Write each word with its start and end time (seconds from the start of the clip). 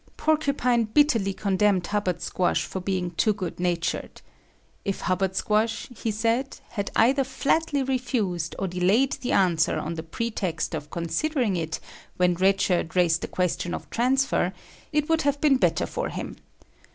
Porcupine 0.17 0.85
bitterly 0.85 1.31
condemned 1.31 1.85
Hubbard 1.85 2.19
Squash 2.23 2.63
for 2.65 2.79
being 2.79 3.11
too 3.11 3.33
good 3.33 3.59
natured. 3.59 4.21
If 4.83 5.01
Hubbard 5.01 5.35
Squash, 5.35 5.89
he 5.95 6.09
said, 6.09 6.57
had 6.69 6.89
either 6.95 7.23
flatly 7.23 7.83
refused 7.83 8.55
or 8.57 8.67
delayed 8.67 9.11
the 9.21 9.31
answer 9.31 9.77
on 9.77 9.93
the 9.93 10.01
pretext 10.01 10.73
of 10.73 10.89
considering 10.89 11.55
it, 11.55 11.79
when 12.17 12.33
Red 12.33 12.59
Shirt 12.59 12.95
raised 12.95 13.21
the 13.21 13.27
question 13.27 13.75
of 13.75 13.87
transfer, 13.91 14.53
it 14.91 15.07
would 15.07 15.21
have 15.21 15.39
been 15.39 15.57
better 15.57 15.85
for 15.85 16.09
him. 16.09 16.37